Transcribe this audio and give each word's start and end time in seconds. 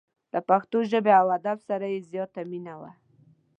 له 0.33 0.39
پښتو 0.49 0.77
ژبې 0.91 1.13
او 1.21 1.27
ادب 1.37 1.57
سره 1.69 1.85
یې 1.93 2.05
زیاته 2.11 2.41
مینه 2.51 2.73
وه. 2.79 2.91